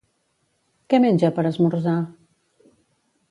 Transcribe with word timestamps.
Què 0.93 0.99
menja 1.03 1.29
per 1.35 1.45
esmorzar? 1.49 1.95